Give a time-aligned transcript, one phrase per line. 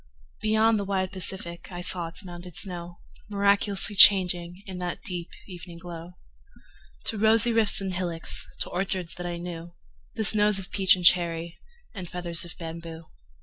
[0.41, 2.97] Beyond the wide Pacific I saw its mounded snow
[3.29, 6.13] Miraculously changing In that deep evening glow,
[7.03, 9.75] To rosy rifts and hillocks, To orchards that I knew,
[10.15, 11.59] The snows or peach and cherry,
[11.93, 13.09] And feathers of bamboo.